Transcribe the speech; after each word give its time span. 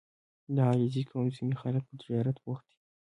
•د 0.55 0.57
علیزي 0.69 1.03
قوم 1.09 1.25
ځینې 1.35 1.55
خلک 1.61 1.83
په 1.87 1.93
تجارت 2.01 2.37
بوخت 2.43 2.65
دي. 2.69 2.77